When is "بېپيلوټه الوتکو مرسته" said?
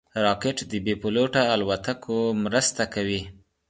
0.85-2.83